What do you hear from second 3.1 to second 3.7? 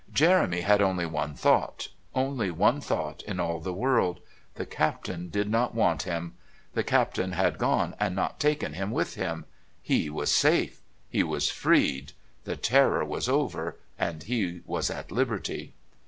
in all